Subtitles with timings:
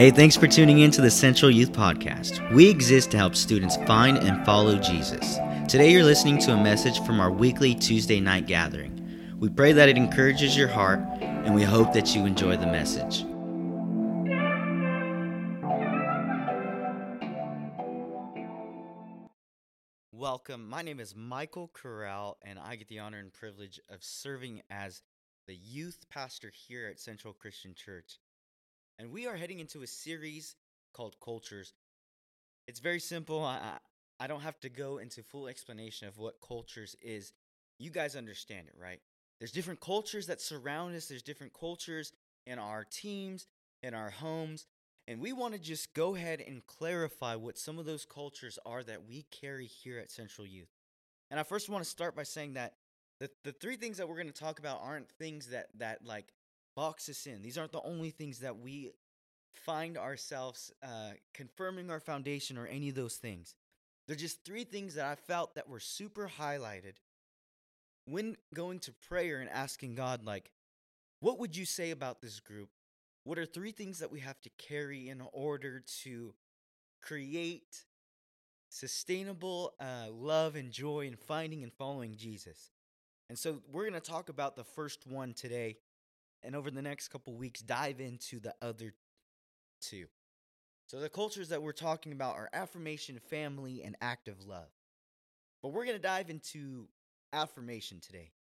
[0.00, 2.54] Hey, thanks for tuning in to the Central Youth Podcast.
[2.54, 5.36] We exist to help students find and follow Jesus.
[5.68, 9.36] Today, you're listening to a message from our weekly Tuesday night gathering.
[9.38, 13.26] We pray that it encourages your heart, and we hope that you enjoy the message.
[20.12, 20.66] Welcome.
[20.66, 25.02] My name is Michael Corral, and I get the honor and privilege of serving as
[25.46, 28.18] the youth pastor here at Central Christian Church
[29.00, 30.56] and we are heading into a series
[30.92, 31.72] called Cultures.
[32.68, 33.42] It's very simple.
[33.42, 33.78] I,
[34.20, 37.32] I don't have to go into full explanation of what cultures is.
[37.78, 39.00] You guys understand it, right?
[39.38, 42.12] There's different cultures that surround us, there's different cultures
[42.46, 43.46] in our teams,
[43.82, 44.66] in our homes.
[45.08, 48.82] And we want to just go ahead and clarify what some of those cultures are
[48.82, 50.68] that we carry here at Central Youth.
[51.30, 52.74] And I first want to start by saying that
[53.18, 56.34] the, the three things that we're going to talk about aren't things that that like
[56.74, 57.42] box us in.
[57.42, 58.92] These aren't the only things that we
[59.52, 63.54] find ourselves uh, confirming our foundation or any of those things.
[64.06, 66.94] They're just three things that I felt that were super highlighted
[68.06, 70.50] when going to prayer and asking God, like,
[71.20, 72.70] what would you say about this group?
[73.24, 76.34] What are three things that we have to carry in order to
[77.02, 77.84] create
[78.68, 82.70] sustainable uh, love and joy in finding and following Jesus?
[83.28, 85.76] And so we're going to talk about the first one today
[86.42, 88.94] and over the next couple weeks dive into the other
[89.80, 90.06] two.
[90.86, 94.68] So the cultures that we're talking about are affirmation, family, and active love.
[95.62, 96.88] But we're going to dive into
[97.32, 98.32] affirmation today.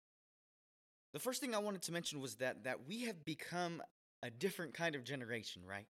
[1.13, 3.81] The first thing I wanted to mention was that that we have become
[4.23, 5.87] a different kind of generation, right?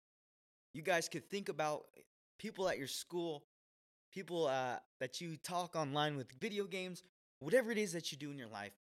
[0.73, 1.85] You guys could think about
[2.37, 3.43] people at your school,
[4.11, 7.03] people uh, that you talk online with video games,
[7.39, 8.73] whatever it is that you do in your life.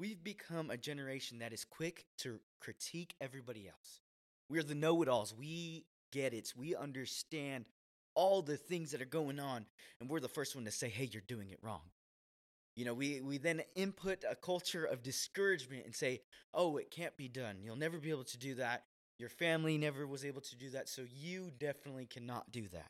[0.00, 4.00] We've become a generation that is quick to critique everybody else.
[4.48, 5.34] We're the know it alls.
[5.38, 6.54] We get it.
[6.56, 7.66] We understand
[8.14, 9.66] all the things that are going on,
[10.00, 11.82] and we're the first one to say, hey, you're doing it wrong.
[12.76, 16.22] You know, we, we then input a culture of discouragement and say,
[16.54, 17.58] oh, it can't be done.
[17.62, 18.84] You'll never be able to do that.
[19.18, 22.88] Your family never was able to do that, so you definitely cannot do that.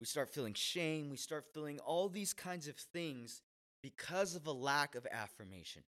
[0.00, 1.10] We start feeling shame.
[1.10, 3.42] We start feeling all these kinds of things
[3.82, 5.82] because of a lack of affirmation.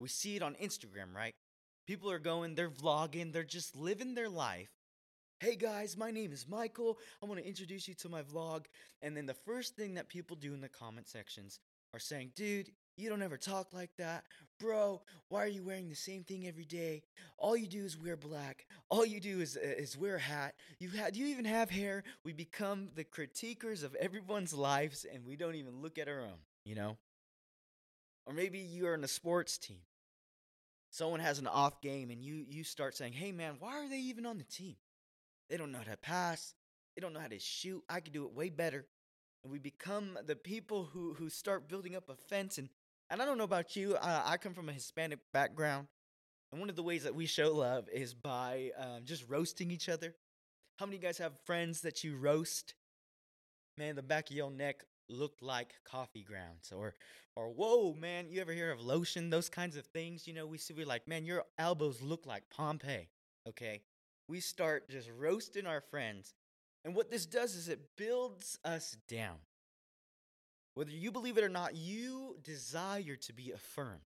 [0.00, 1.32] We see it on Instagram, right?
[1.86, 4.70] People are going, they're vlogging, they're just living their life.
[5.40, 6.98] Hey guys, my name is Michael.
[7.22, 8.64] I want to introduce you to my vlog.
[9.02, 11.58] And then the first thing that people do in the comment sections
[11.92, 14.24] are saying, dude, you don't ever talk like that.
[14.58, 17.02] Bro, why are you wearing the same thing every day?
[17.36, 18.66] All you do is wear black.
[18.88, 20.54] All you do is, uh, is wear a hat.
[20.78, 22.04] You ha- do you even have hair?
[22.24, 26.38] We become the critiquers of everyone's lives and we don't even look at our own,
[26.64, 26.96] you know?
[28.26, 29.80] Or maybe you're in a sports team
[30.94, 33.98] someone has an off game and you you start saying, "Hey man, why are they
[33.98, 34.76] even on the team?
[35.50, 36.54] They don't know how to pass.
[36.94, 37.82] They don't know how to shoot.
[37.88, 38.86] I could do it way better."
[39.42, 42.68] And we become the people who who start building up a fence and
[43.10, 43.98] and I don't know about you.
[44.00, 45.88] I come from a Hispanic background,
[46.50, 49.88] and one of the ways that we show love is by um, just roasting each
[49.88, 50.14] other.
[50.78, 52.74] How many of you guys have friends that you roast?
[53.76, 56.94] Man, the back of your neck looked like coffee grounds or
[57.36, 59.30] or whoa man you ever hear of lotion?
[59.30, 62.48] Those kinds of things you know we see we're like man your elbows look like
[62.50, 63.08] pompeii
[63.48, 63.82] okay?
[64.28, 66.34] We start just roasting our friends
[66.84, 69.36] and what this does is it builds us down.
[70.74, 74.00] Whether you believe it or not you desire to be affirmed.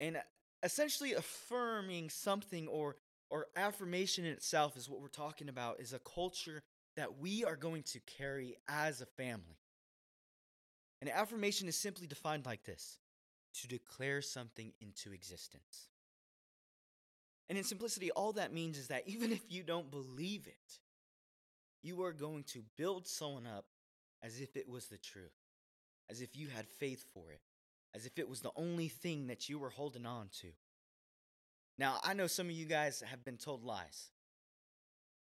[0.00, 0.18] And
[0.62, 2.96] essentially affirming something or
[3.30, 6.62] or affirmation in itself is what we're talking about is a culture
[6.96, 9.58] that we are going to carry as a family
[11.00, 12.98] an affirmation is simply defined like this
[13.60, 15.88] to declare something into existence.
[17.48, 20.78] And in simplicity, all that means is that even if you don't believe it,
[21.82, 23.66] you are going to build someone up
[24.22, 25.36] as if it was the truth,
[26.10, 27.40] as if you had faith for it,
[27.94, 30.48] as if it was the only thing that you were holding on to.
[31.78, 34.10] Now, I know some of you guys have been told lies.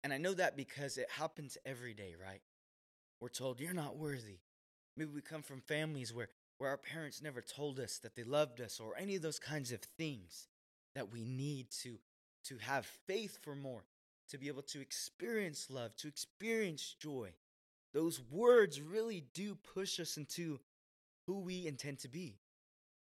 [0.02, 2.42] And I know that because it happens every day, right?
[3.20, 4.38] We're told, you're not worthy.
[4.96, 6.28] Maybe we come from families where,
[6.58, 9.72] where our parents never told us that they loved us or any of those kinds
[9.72, 10.48] of things
[10.94, 11.98] that we need to,
[12.44, 13.84] to have faith for more,
[14.28, 17.30] to be able to experience love, to experience joy.
[17.94, 20.60] Those words really do push us into
[21.26, 22.36] who we intend to be.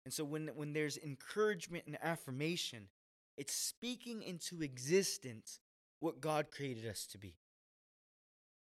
[0.05, 2.89] And so when, when there's encouragement and affirmation,
[3.37, 5.59] it's speaking into existence
[6.01, 7.35] what God created us to be.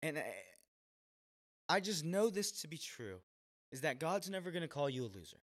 [0.01, 0.21] And uh,
[1.69, 3.19] I just know this to be true
[3.71, 5.37] is that God's never going to call you a loser.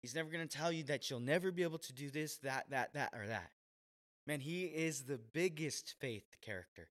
[0.00, 2.66] He's never going to tell you that you'll never be able to do this, that,
[2.70, 3.50] that, that, or that.
[4.26, 6.88] Man, he is the biggest faith character.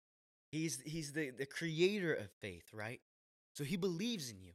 [0.50, 3.00] He's he's the, the creator of faith, right?
[3.54, 4.52] So he believes in you.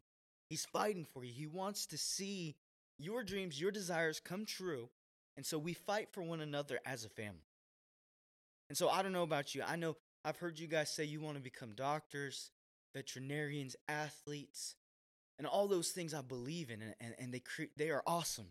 [0.49, 1.33] He's fighting for you.
[1.33, 2.55] He wants to see
[2.99, 4.89] your dreams, your desires come true.
[5.35, 7.47] And so we fight for one another as a family.
[8.69, 9.63] And so I don't know about you.
[9.65, 9.95] I know
[10.25, 12.51] I've heard you guys say you want to become doctors,
[12.93, 14.75] veterinarians, athletes,
[15.37, 18.47] and all those things I believe in, and, and, and they, cre- they are awesome.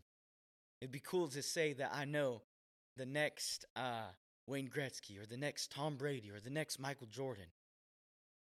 [0.80, 2.42] It'd be cool to say that I know
[2.96, 4.10] the next uh,
[4.46, 7.46] Wayne Gretzky or the next Tom Brady or the next Michael Jordan.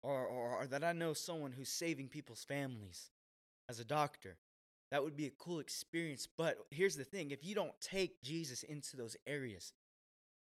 [0.02, 3.12] Or, or, or, that I know someone who's saving people's families
[3.68, 4.38] as a doctor.
[4.92, 6.26] That would be a cool experience.
[6.26, 9.74] But here's the thing if you don't take Jesus into those areas,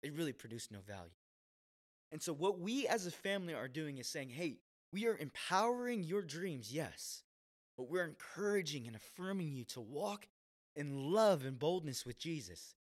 [0.04, 1.10] it really produced no value.
[2.12, 4.58] And so, what we as a family are doing is saying, hey,
[4.92, 7.22] we are empowering your dreams, yes,
[7.76, 10.26] but we're encouraging and affirming you to walk
[10.74, 12.74] in love and boldness with Jesus.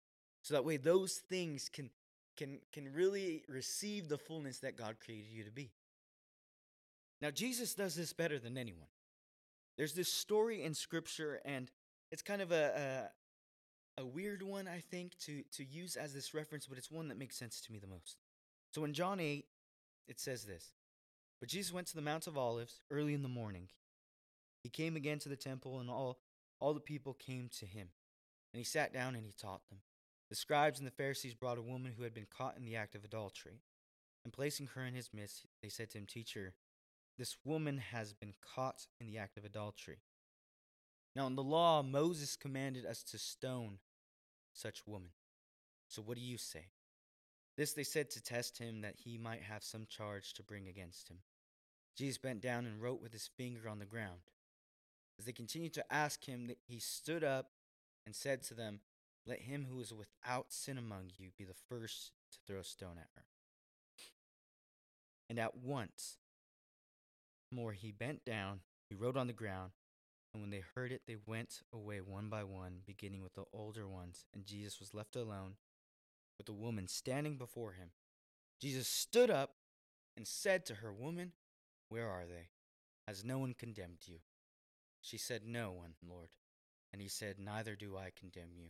[0.42, 1.90] So that way those things can
[2.36, 5.70] can can really receive the fullness that God created you to be.
[7.22, 8.88] Now Jesus does this better than anyone.
[9.78, 11.70] There's this story in scripture and
[12.10, 13.10] it's kind of a,
[13.96, 17.08] a a weird one I think to to use as this reference, but it's one
[17.08, 18.18] that makes sense to me the most.
[18.72, 19.46] So in John 8
[20.08, 20.72] it says this.
[21.44, 23.68] But Jesus went to the Mount of Olives early in the morning.
[24.62, 26.18] He came again to the temple and all
[26.58, 27.88] all the people came to him.
[28.54, 29.80] And he sat down and he taught them.
[30.30, 32.94] The scribes and the Pharisees brought a woman who had been caught in the act
[32.94, 33.60] of adultery.
[34.24, 36.54] And placing her in his midst, they said to him, Teacher,
[37.18, 39.98] this woman has been caught in the act of adultery.
[41.14, 43.80] Now, in the law, Moses commanded us to stone
[44.54, 45.10] such woman.
[45.88, 46.68] So what do you say?
[47.58, 51.10] This they said to test him, that he might have some charge to bring against
[51.10, 51.18] him.
[51.96, 54.20] Jesus bent down and wrote with his finger on the ground.
[55.18, 57.50] As they continued to ask him, he stood up
[58.04, 58.80] and said to them,
[59.26, 62.98] Let him who is without sin among you be the first to throw a stone
[62.98, 63.22] at her.
[65.30, 66.18] And at once
[67.50, 69.70] more he bent down, he wrote on the ground,
[70.32, 73.86] and when they heard it, they went away one by one, beginning with the older
[73.86, 75.54] ones, and Jesus was left alone
[76.36, 77.90] with the woman standing before him.
[78.60, 79.54] Jesus stood up
[80.16, 81.32] and said to her, Woman,
[81.88, 82.48] where are they?
[83.06, 84.18] Has no one condemned you?
[85.00, 86.30] She said, No one, Lord.
[86.92, 88.68] And he said, Neither do I condemn you.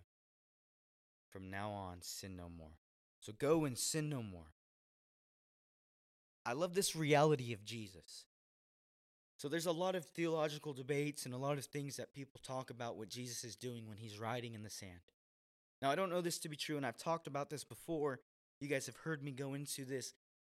[1.31, 2.79] From now on, sin no more.
[3.21, 4.53] So go and sin no more.
[6.47, 8.25] I love this reality of Jesus.
[9.37, 12.71] So there's a lot of theological debates and a lot of things that people talk
[12.71, 15.01] about what Jesus is doing when he's riding in the sand.
[15.83, 18.21] Now, I don't know this to be true, and I've talked about this before.
[18.61, 20.15] You guys have heard me go into this,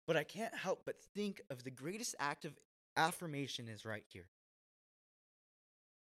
[0.06, 2.58] but I can't help but think of the greatest act of
[2.96, 4.28] affirmation is right here.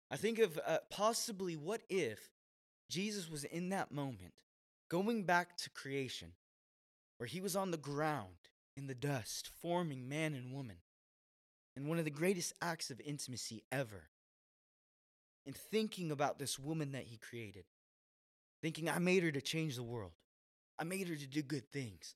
[0.10, 2.20] I think of uh, possibly what if
[2.90, 4.34] Jesus was in that moment,
[4.90, 6.32] going back to creation,
[7.18, 10.78] where he was on the ground in the dust, forming man and woman,
[11.76, 14.10] in one of the greatest acts of intimacy ever,
[15.46, 17.66] and thinking about this woman that he created,
[18.62, 20.14] thinking, I made her to change the world,
[20.80, 22.16] I made her to do good things,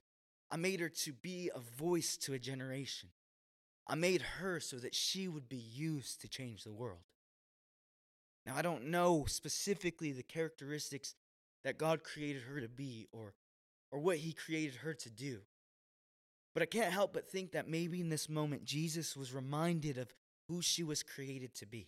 [0.52, 3.10] I made her to be a voice to a generation,
[3.88, 7.00] I made her so that she would be used to change the world.
[8.46, 11.16] Now, I don't know specifically the characteristics
[11.64, 13.34] that God created her to be or,
[13.92, 15.40] or what He created her to do.
[16.54, 20.14] But I can't help but think that maybe in this moment, Jesus was reminded of
[20.48, 21.88] who she was created to be.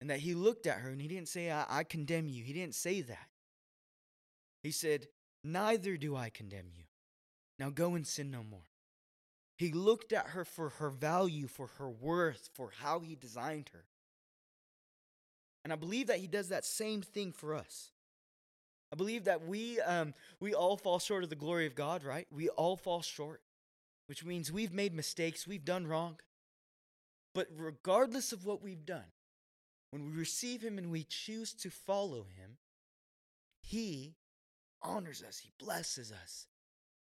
[0.00, 2.44] And that He looked at her and He didn't say, I, I condemn you.
[2.44, 3.28] He didn't say that.
[4.62, 5.08] He said,
[5.44, 6.84] Neither do I condemn you.
[7.58, 8.68] Now go and sin no more.
[9.56, 13.84] He looked at her for her value, for her worth, for how he designed her.
[15.64, 17.90] And I believe that he does that same thing for us.
[18.92, 22.26] I believe that we um, we all fall short of the glory of God, right?
[22.30, 23.40] We all fall short,
[24.06, 26.18] which means we've made mistakes, we've done wrong.
[27.34, 29.12] But regardless of what we've done,
[29.90, 32.58] when we receive him and we choose to follow him,
[33.62, 34.16] he
[34.82, 36.46] honors us, he blesses us.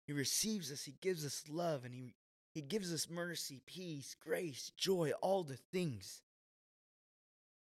[0.05, 2.15] He receives us, he gives us love, and he
[2.53, 6.21] he gives us mercy, peace, grace, joy, all the things.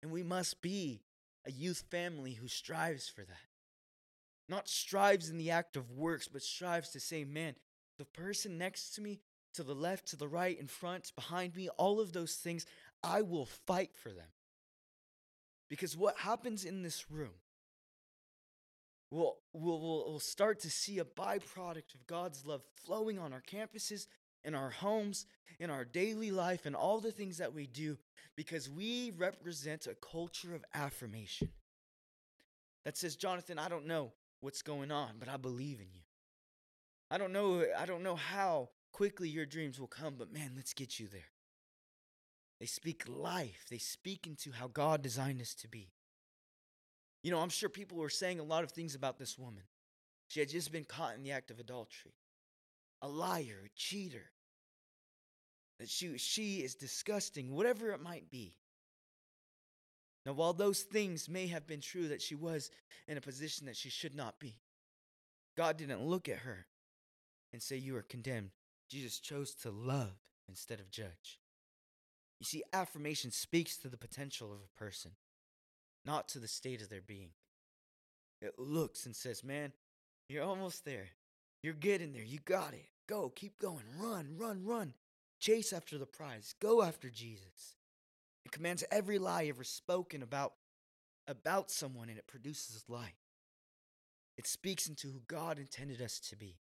[0.03, 1.03] And we must be
[1.47, 3.49] a youth family who strives for that.
[4.49, 7.55] Not strives in the act of works, but strives to say, man,
[7.99, 9.21] the person next to me,
[9.55, 12.67] to the left, to the right, in front, behind me, all of those things,
[13.03, 14.29] I will fight for them.
[15.71, 17.35] Because what happens in this room,
[19.15, 24.07] we'll, we'll, we'll start to see a byproduct of God's love flowing on our campuses,
[24.45, 25.27] in our homes,
[25.59, 27.97] in our daily life, and all the things that we do
[28.37, 31.49] because we represent a culture of affirmation
[32.85, 36.01] that says, Jonathan, I don't know what's going on, but I believe in you.
[37.11, 40.75] I don't know I don't know how quickly your dreams will come, but man, let's
[40.75, 41.31] get you there.
[42.61, 43.67] They speak life.
[43.71, 45.94] They speak into how God designed us to be.
[47.25, 49.63] You know, I'm sure people were saying a lot of things about this woman.
[50.29, 52.13] She had just been caught in the act of adultery,
[53.01, 54.31] a liar, a cheater.
[55.81, 58.55] That she, she is disgusting, whatever it might be.
[60.27, 62.71] Now, while those things may have been true that she was
[63.09, 64.57] in a position that she should not be,
[65.57, 66.67] God didn't look at her
[67.55, 68.51] and say, You are condemned.
[68.91, 70.13] Jesus chose to love
[70.47, 71.41] instead of judge.
[72.39, 75.13] You see, affirmation speaks to the potential of a person,
[76.05, 77.31] not to the state of their being.
[78.41, 79.73] It looks and says, Man,
[80.29, 81.09] you're almost there.
[81.63, 82.25] You're getting there.
[82.25, 82.87] You got it.
[83.09, 83.85] Go, keep going.
[83.99, 84.95] Run, run, run.
[85.41, 86.55] Chase after the prize.
[86.61, 87.77] Go after Jesus.
[88.45, 90.55] It commands every lie ever spoken about
[91.27, 93.15] about someone and it produces life.
[94.37, 96.59] It speaks into who God intended us to be.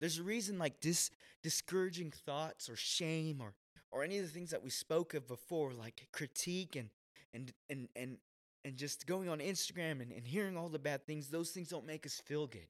[0.00, 1.10] There's a reason like dis-
[1.42, 3.54] discouraging thoughts or shame or
[3.92, 6.88] or any of the things that we spoke of before, like critique and
[7.34, 8.16] and and and
[8.64, 11.86] and just going on Instagram and, and hearing all the bad things, those things don't
[11.86, 12.68] make us feel good.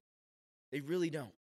[0.73, 1.33] They really don't.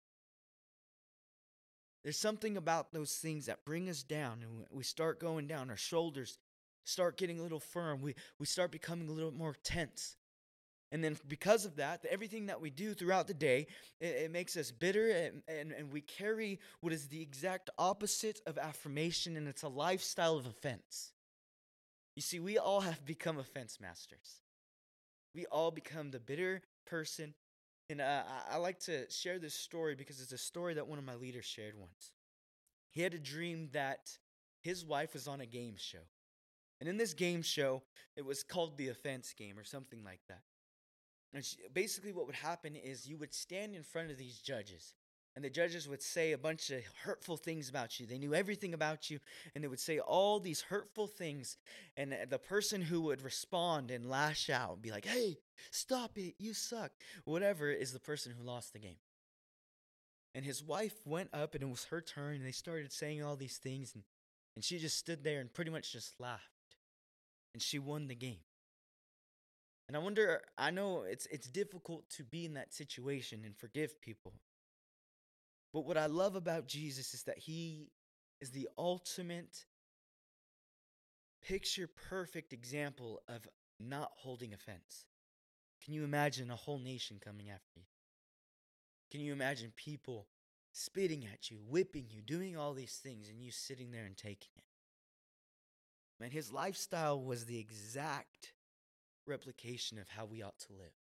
[2.03, 5.71] There's something about those things that bring us down and we start going down.
[5.71, 6.37] Our shoulders
[6.85, 8.03] start getting a little firm.
[8.03, 10.17] We, we start becoming a little more tense.
[10.91, 13.69] And then because of that, everything that we do throughout the day,
[14.01, 18.43] it, it makes us bitter and, and, and we carry what is the exact opposite
[18.47, 21.12] of affirmation, and it's a lifestyle of offense.
[22.15, 24.41] You see, we all have become offense masters.
[25.35, 27.35] We all become the bitter person.
[27.89, 31.05] And uh, I, like to share this story because it's a story that one of
[31.05, 32.13] my leaders shared once.
[32.91, 34.19] He had a dream that
[34.61, 36.05] his wife was on a game show.
[36.81, 37.83] And in this game show,
[38.17, 40.43] it was called the offense game or something like that.
[41.33, 44.95] And she, basically, what would happen is you would stand in front of these judges,
[45.35, 48.07] and the judges would say a bunch of hurtful things about you.
[48.07, 49.19] They knew everything about you,
[49.55, 51.57] and they would say all these hurtful things.
[51.97, 55.39] And the person who would respond and lash out and be like, hey,
[55.71, 56.93] stop it, you suck,
[57.25, 58.99] whatever, is the person who lost the game.
[60.35, 63.37] And his wife went up, and it was her turn, and they started saying all
[63.37, 64.05] these things, and,
[64.55, 66.43] and she just stood there and pretty much just laughed.
[67.55, 68.41] And she won the game.
[69.89, 74.01] And I wonder, I know it's it's difficult to be in that situation and forgive
[74.01, 74.33] people.
[75.73, 77.91] But what I love about Jesus is that he
[78.41, 79.65] is the ultimate
[81.43, 83.49] picture perfect example of
[83.81, 85.07] not holding offense.
[85.85, 87.83] Can you imagine a whole nation coming after you?
[89.11, 90.29] Can you imagine people
[90.73, 94.53] spitting at you, whipping you, doing all these things, and you sitting there and taking
[94.57, 94.65] it?
[96.21, 98.53] Man, his lifestyle was the exact
[99.27, 101.02] replication of how we ought to live.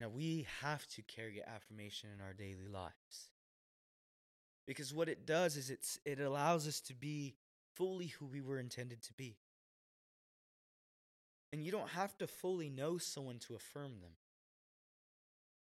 [0.00, 3.30] Now, we have to carry affirmation in our daily lives.
[4.66, 7.34] Because what it does is it's, it allows us to be
[7.74, 9.36] fully who we were intended to be.
[11.52, 14.12] And you don't have to fully know someone to affirm them.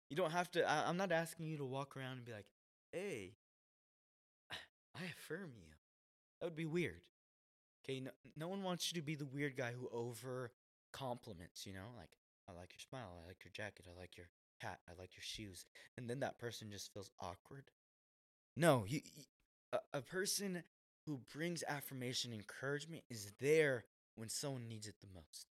[0.09, 2.47] You don't have to, I, I'm not asking you to walk around and be like,
[2.91, 3.33] hey,
[4.51, 5.69] I affirm you.
[6.39, 7.05] That would be weird.
[7.83, 10.51] Okay, no, no one wants you to be the weird guy who over
[10.91, 12.09] compliments, you know, like
[12.47, 14.27] I like your smile, I like your jacket, I like your
[14.59, 15.65] hat, I like your shoes,
[15.97, 17.71] and then that person just feels awkward.
[18.55, 19.23] No, you, you
[19.73, 20.63] a, a person
[21.05, 23.85] who brings affirmation, encouragement is there
[24.15, 25.47] when someone needs it the most.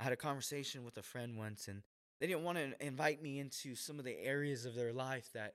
[0.00, 1.82] I had a conversation with a friend once, and
[2.20, 5.54] they didn't want to invite me into some of the areas of their life that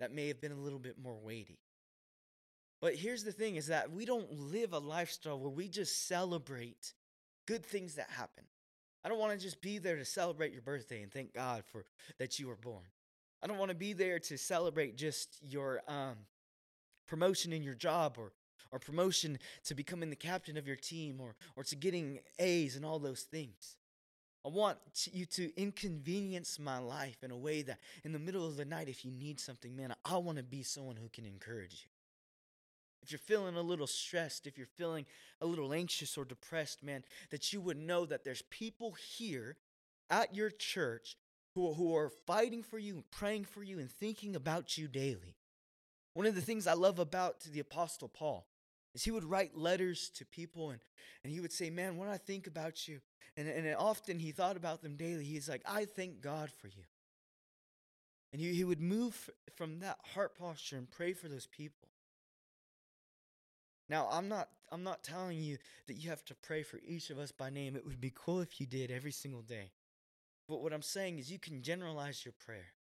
[0.00, 1.60] that may have been a little bit more weighty.
[2.80, 6.94] But here's the thing is that we don't live a lifestyle where we just celebrate
[7.46, 8.44] good things that happen.
[9.04, 11.84] I don't want to just be there to celebrate your birthday and thank God for
[12.18, 12.84] that you were born.
[13.42, 16.16] I don't want to be there to celebrate just your um,
[17.08, 18.32] promotion in your job or
[18.70, 22.84] or promotion to becoming the captain of your team or or to getting A's and
[22.84, 23.76] all those things.
[24.44, 24.78] I want
[25.12, 28.88] you to inconvenience my life in a way that in the middle of the night
[28.88, 31.91] if you need something, man, I want to be someone who can encourage you
[33.02, 35.06] if you're feeling a little stressed, if you're feeling
[35.40, 39.56] a little anxious or depressed, man, that you would know that there's people here
[40.08, 41.16] at your church
[41.54, 45.36] who, who are fighting for you, praying for you, and thinking about you daily.
[46.14, 48.46] One of the things I love about the Apostle Paul
[48.94, 50.80] is he would write letters to people and,
[51.24, 53.00] and he would say, Man, when I think about you,
[53.36, 56.84] and, and often he thought about them daily, he's like, I thank God for you.
[58.32, 61.88] And he, he would move from that heart posture and pray for those people.
[63.88, 67.18] Now, I'm not I'm not telling you that you have to pray for each of
[67.18, 67.76] us by name.
[67.76, 69.72] It would be cool if you did every single day.
[70.48, 72.72] But what I'm saying is you can generalize your prayer.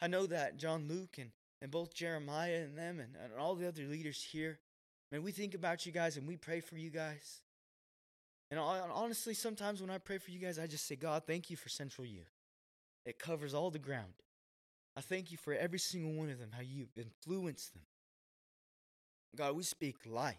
[0.00, 1.30] I know that John Luke and,
[1.62, 4.58] and both Jeremiah and them and, and all the other leaders here,
[5.10, 7.40] man, we think about you guys and we pray for you guys.
[8.50, 11.56] And honestly, sometimes when I pray for you guys, I just say, God, thank you
[11.56, 12.34] for Central Youth.
[13.06, 14.12] It covers all the ground.
[14.94, 17.82] I thank you for every single one of them, how you've influenced them.
[19.36, 20.36] God, we speak life.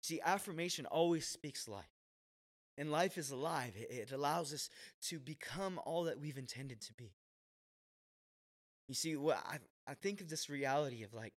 [0.00, 1.84] See, affirmation always speaks life.
[2.76, 4.70] And life is alive, it allows us
[5.08, 7.12] to become all that we've intended to be.
[8.86, 11.34] You see, what I, I think of this reality of like,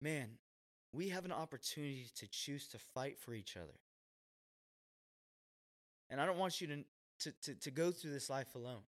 [0.00, 0.30] man,
[0.92, 3.78] we have an opportunity to choose to fight for each other.
[6.10, 6.84] And I don't want you to,
[7.20, 8.82] to, to, to go through this life alone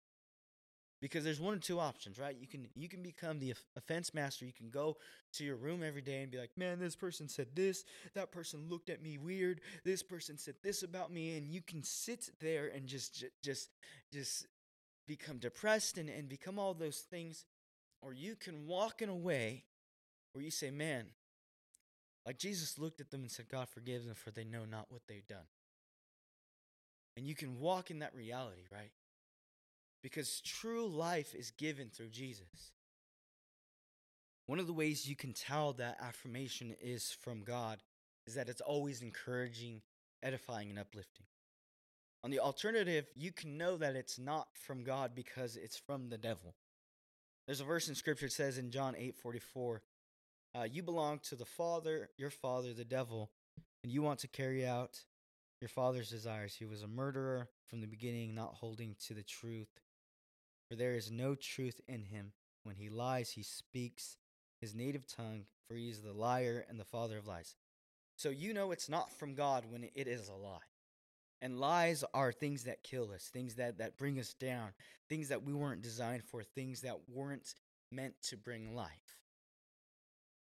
[1.01, 2.37] because there's one or two options right?
[2.39, 4.45] You can you can become the offense master.
[4.45, 4.97] You can go
[5.35, 7.85] to your room every day and be like man this person said this.
[8.15, 9.61] That person looked at me weird.
[9.85, 11.37] This person said this about me.
[11.37, 13.71] And you can sit there and just just
[14.13, 14.47] just
[15.07, 17.45] become depressed and, and become all those things.
[18.03, 19.65] Or you can walk in a way
[20.33, 21.07] where you say man
[22.27, 25.03] like jesus looked at them and said god forgive them for they know not what
[25.09, 25.49] they've done
[27.17, 28.93] and you can walk in that reality right
[30.03, 32.73] because true life is given through Jesus.
[34.47, 37.79] One of the ways you can tell that affirmation is from God
[38.27, 39.83] is that it's always encouraging,
[40.23, 41.27] edifying, and uplifting.
[42.23, 46.19] On the alternative, you can know that it's not from God because it's from the
[46.19, 46.55] devil.
[47.47, 49.83] There's a verse in scripture that says in John 8 44,
[50.55, 53.31] uh, You belong to the Father, your father, the devil,
[53.83, 54.99] and you want to carry out
[55.61, 56.55] your father's desires.
[56.55, 59.69] He was a murderer from the beginning, not holding to the truth,
[60.71, 62.33] for there is no truth in him.
[62.63, 64.17] When he lies, he speaks
[64.61, 67.57] his native tongue, for he is the liar and the father of lies.
[68.17, 70.59] So you know it's not from God when it is a lie.
[71.43, 74.69] And lies are things that kill us, things that, that bring us down,
[75.09, 77.55] things that we weren't designed for, things that weren't
[77.91, 79.17] meant to bring life.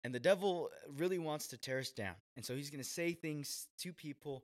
[0.04, 2.15] And the devil really wants to tear us down.
[2.36, 4.43] And so he's going to say things to people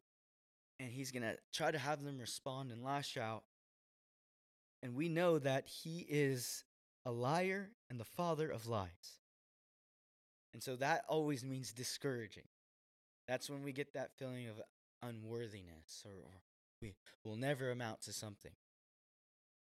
[0.80, 3.43] and he's going to try to have them respond and lash out.
[4.86, 6.63] And we know that he is
[7.08, 9.17] a liar and the father of lies.
[10.54, 12.43] And so that always means discouraging.
[13.28, 14.62] That's when we get that feeling of
[15.02, 16.41] unworthiness or, or
[16.84, 16.93] we
[17.24, 18.52] will never amount to something.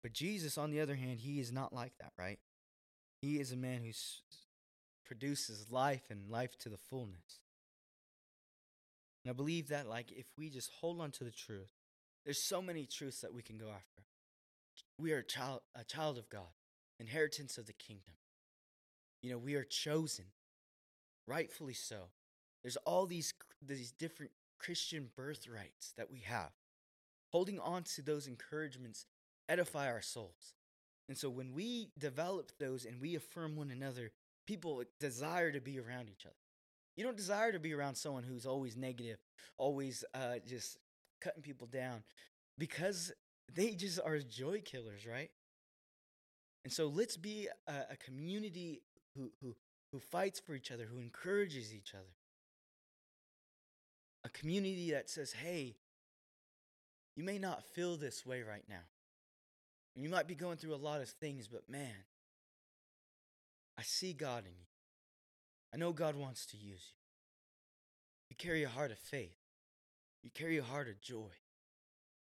[0.03, 2.41] But Jesus, on the other hand, he is not like that, right?
[3.21, 3.93] He is a man who
[5.07, 7.39] produces life and life to the fullness.
[9.25, 11.71] And I believe that, like, if we just hold on to the truth,
[12.25, 14.03] there's so many truths that we can go after.
[15.03, 16.55] We are a child, a child of God,
[17.01, 18.15] inheritance of the kingdom.
[19.21, 20.27] You know, we are chosen,
[21.27, 22.11] rightfully so.
[22.63, 26.53] There's all these these different Christian birthrights that we have.
[27.33, 29.07] Holding on to those encouragements
[29.49, 30.55] edify our souls.
[31.09, 34.13] And so when we develop those and we affirm one another,
[34.47, 36.37] people desire to be around each other.
[36.97, 39.19] You don't desire to be around someone who's always negative,
[39.59, 40.79] always uh, just
[41.21, 42.05] cutting people down,
[42.57, 43.13] because
[43.55, 45.31] they just are joy killers, right?
[46.65, 48.83] And so let's be a, a community
[49.17, 49.55] who, who,
[49.93, 52.15] who fights for each other, who encourages each other.
[54.25, 55.77] A community that says, hey,
[57.17, 58.85] you may not feel this way right now.
[59.97, 62.05] You might be going through a lot of things, but man,
[63.77, 64.67] I see God in you.
[65.75, 66.99] I know God wants to use you.
[68.31, 69.37] You carry a heart of faith.
[70.23, 71.33] You carry a heart of joy.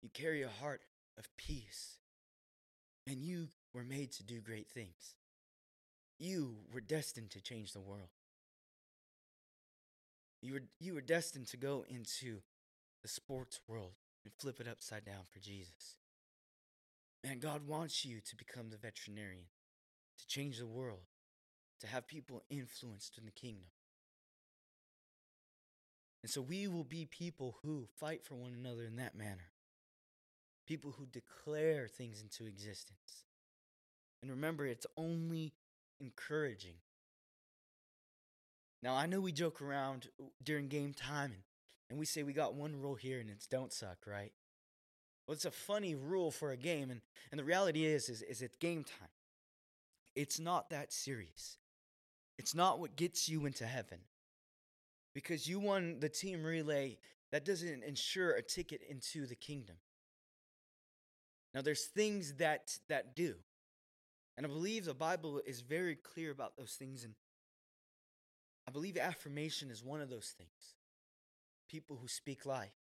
[0.02, 0.80] You carry a heart
[1.18, 1.98] of peace.
[3.06, 5.14] And you were made to do great things.
[6.18, 8.08] You were destined to change the world.
[10.40, 12.40] You were, you were destined to go into
[13.02, 13.92] the sports world
[14.24, 15.96] and flip it upside down for Jesus.
[17.24, 19.46] Man, God wants you to become the veterinarian,
[20.18, 21.06] to change the world,
[21.80, 23.68] to have people influenced in the kingdom.
[26.22, 29.50] And so we will be people who fight for one another in that manner
[30.66, 33.24] people who declare things into existence.
[34.22, 35.52] And remember, it's only
[36.00, 36.76] encouraging.
[38.82, 41.42] Now, I know we joke around uh, during game time and,
[41.90, 44.32] and we say we got one rule here and it's don't suck, right?
[45.26, 47.00] Well, it's a funny rule for a game, and,
[47.30, 49.08] and the reality is, is, is it's game time.
[50.14, 51.56] It's not that serious.
[52.38, 54.00] It's not what gets you into heaven.
[55.14, 56.98] Because you won the team relay,
[57.32, 59.76] that doesn't ensure a ticket into the kingdom.
[61.54, 63.36] Now there's things that that do.
[64.36, 67.14] And I believe the Bible is very clear about those things and
[68.66, 70.74] I believe affirmation is one of those things.
[71.70, 72.74] People who speak life.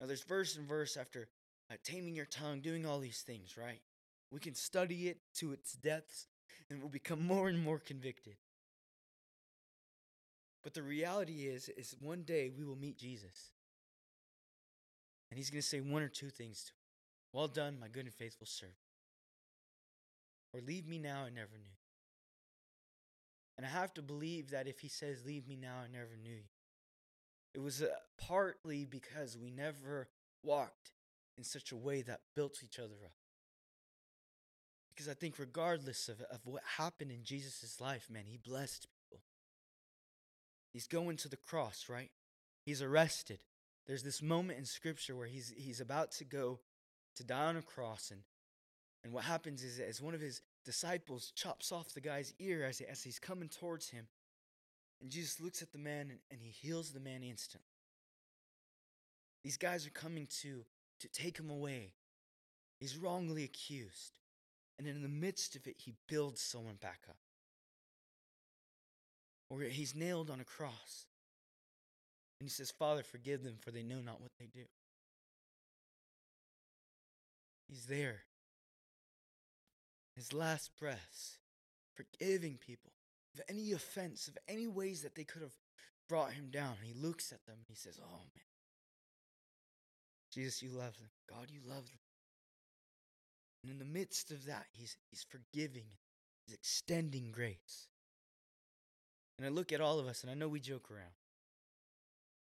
[0.00, 1.28] Now there's verse and verse after
[1.70, 3.80] uh, taming your tongue, doing all these things, right?
[4.30, 6.26] We can study it to its depths
[6.70, 8.36] and we'll become more and more convicted.
[10.62, 13.52] But the reality is, is one day we will meet Jesus.
[15.30, 16.77] And he's going to say one or two things to him.
[17.32, 18.76] Well done, my good and faithful servant.
[20.54, 21.76] Or leave me now, I never knew.
[23.56, 26.30] And I have to believe that if he says, Leave me now, I never knew
[26.30, 26.48] you,
[27.54, 30.08] it was uh, partly because we never
[30.42, 30.92] walked
[31.36, 33.12] in such a way that built each other up.
[34.90, 39.22] Because I think, regardless of, of what happened in Jesus' life, man, he blessed people.
[40.72, 42.10] He's going to the cross, right?
[42.64, 43.38] He's arrested.
[43.86, 46.60] There's this moment in Scripture where he's, he's about to go
[47.18, 48.22] to die on a cross, and,
[49.04, 52.80] and what happens is, as one of his disciples chops off the guy's ear as,
[52.80, 54.06] as he's coming towards him,
[55.00, 57.66] and Jesus looks at the man and, and he heals the man instantly.
[59.44, 60.64] These guys are coming to,
[61.00, 61.92] to take him away.
[62.80, 64.18] He's wrongly accused.
[64.78, 67.16] And in the midst of it, he builds someone back up.
[69.50, 71.06] Or he's nailed on a cross.
[72.40, 74.64] And he says, Father, forgive them, for they know not what they do.
[77.68, 78.22] He's there.
[80.16, 81.38] His last breaths,
[81.94, 82.92] forgiving people
[83.34, 85.54] of any offense, of any ways that they could have
[86.08, 86.76] brought him down.
[86.82, 88.44] He looks at them and he says, Oh, man.
[90.32, 91.10] Jesus, you love them.
[91.28, 92.00] God, you love them.
[93.62, 95.86] And in the midst of that, he's, he's forgiving,
[96.46, 97.88] he's extending grace.
[99.38, 101.14] And I look at all of us, and I know we joke around.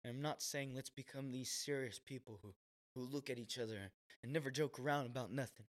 [0.05, 2.53] And I'm not saying let's become these serious people who,
[2.95, 3.91] who look at each other
[4.23, 5.67] and never joke around about nothing.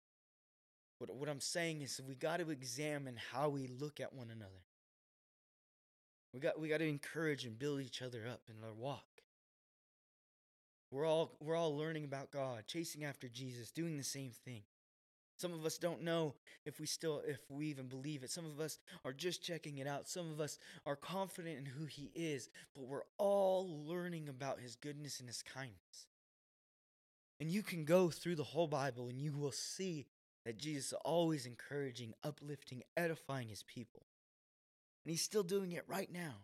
[0.99, 4.63] What, what I'm saying is we got to examine how we look at one another.
[6.33, 9.05] We got, we got to encourage and build each other up in our walk.
[10.91, 14.63] We're all, we're all learning about God, chasing after Jesus, doing the same thing.
[15.37, 16.33] Some of us don't know
[16.65, 18.29] if we still if we even believe it.
[18.29, 20.09] Some of us are just checking it out.
[20.09, 24.75] Some of us are confident in who he is, but we're all learning about his
[24.75, 26.07] goodness and his kindness.
[27.39, 30.07] And you can go through the whole Bible and you will see
[30.45, 34.03] that Jesus is always encouraging, uplifting, edifying his people.
[35.05, 36.35] And he's still doing it right now.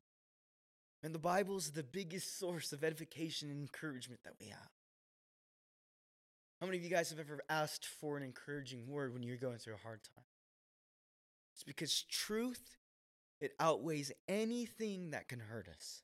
[1.04, 4.70] And the Bible is the biggest source of edification and encouragement that we have.
[6.60, 9.58] How many of you guys have ever asked for an encouraging word when you're going
[9.58, 10.24] through a hard time?
[11.54, 12.78] It's because truth,
[13.40, 16.02] it outweighs anything that can hurt us.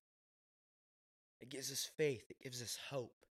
[1.40, 3.26] It gives us faith, it gives us hope,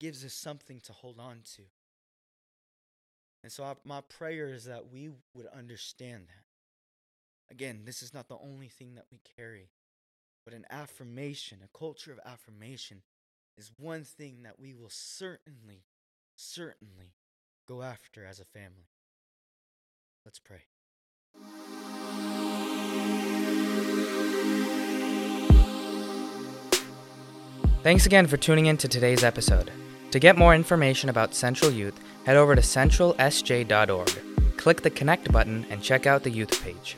[0.00, 1.62] gives us something to hold on to.
[3.42, 7.54] And so, I, my prayer is that we would understand that.
[7.54, 9.70] Again, this is not the only thing that we carry,
[10.44, 13.02] but an affirmation, a culture of affirmation,
[13.56, 15.84] is one thing that we will certainly
[16.36, 17.14] certainly
[17.68, 18.88] go after as a family.
[20.24, 20.62] Let's pray.
[27.82, 29.70] Thanks again for tuning in to today's episode.
[30.10, 34.56] To get more information about Central Youth, head over to centralsj.org.
[34.56, 36.96] Click the Connect button and check out the youth page.